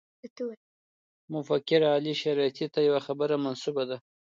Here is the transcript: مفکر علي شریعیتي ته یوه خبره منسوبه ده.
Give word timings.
مفکر 1.33 1.81
علي 1.93 2.13
شریعیتي 2.21 2.65
ته 2.73 2.79
یوه 2.87 2.99
خبره 3.07 3.35
منسوبه 3.43 3.83
ده. 3.89 3.97